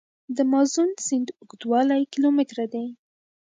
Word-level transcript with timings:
د 0.35 0.37
مازون 0.51 0.89
سیند 1.07 1.27
اوږدوالی 1.39 2.01
کیلومتره 2.13 2.65
دی. 2.73 2.87